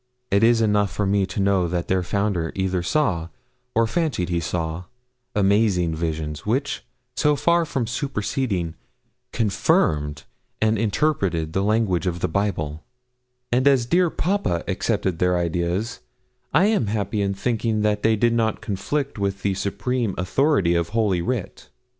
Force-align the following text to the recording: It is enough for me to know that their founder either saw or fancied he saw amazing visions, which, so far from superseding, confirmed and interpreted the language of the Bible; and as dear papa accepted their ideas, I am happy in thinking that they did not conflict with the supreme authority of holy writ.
It 0.31 0.41
is 0.41 0.61
enough 0.61 0.91
for 0.91 1.05
me 1.05 1.27
to 1.27 1.39
know 1.39 1.67
that 1.67 1.87
their 1.87 2.01
founder 2.01 2.51
either 2.55 2.81
saw 2.81 3.27
or 3.75 3.85
fancied 3.85 4.29
he 4.29 4.39
saw 4.39 4.85
amazing 5.35 5.93
visions, 5.93 6.43
which, 6.43 6.83
so 7.15 7.35
far 7.35 7.65
from 7.65 7.85
superseding, 7.85 8.73
confirmed 9.31 10.23
and 10.59 10.79
interpreted 10.79 11.53
the 11.53 11.61
language 11.61 12.07
of 12.07 12.19
the 12.19 12.27
Bible; 12.27 12.83
and 13.51 13.67
as 13.67 13.85
dear 13.85 14.09
papa 14.09 14.63
accepted 14.67 15.19
their 15.19 15.37
ideas, 15.37 15.99
I 16.51 16.65
am 16.65 16.87
happy 16.87 17.21
in 17.21 17.35
thinking 17.35 17.81
that 17.83 18.01
they 18.01 18.15
did 18.15 18.33
not 18.33 18.59
conflict 18.59 19.19
with 19.19 19.43
the 19.43 19.53
supreme 19.53 20.15
authority 20.17 20.73
of 20.73 20.89
holy 20.89 21.21
writ. 21.21 21.69